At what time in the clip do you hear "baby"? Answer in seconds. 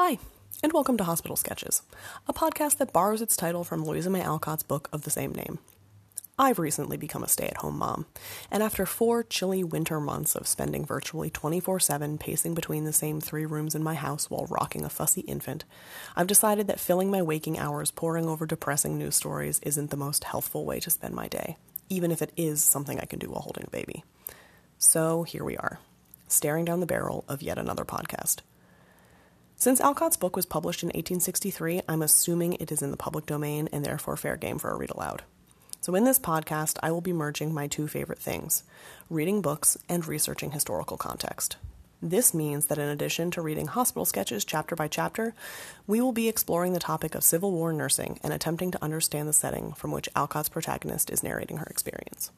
23.70-24.04